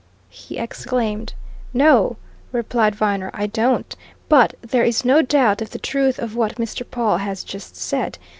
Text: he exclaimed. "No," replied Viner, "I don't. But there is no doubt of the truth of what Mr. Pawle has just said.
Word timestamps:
he 0.31 0.57
exclaimed. 0.57 1.35
"No," 1.75 2.17
replied 2.51 2.95
Viner, 2.95 3.29
"I 3.35 3.45
don't. 3.45 3.95
But 4.29 4.55
there 4.63 4.83
is 4.83 5.05
no 5.05 5.21
doubt 5.21 5.61
of 5.61 5.69
the 5.69 5.77
truth 5.77 6.17
of 6.17 6.35
what 6.35 6.55
Mr. 6.55 6.81
Pawle 6.89 7.17
has 7.19 7.43
just 7.43 7.75
said. 7.75 8.17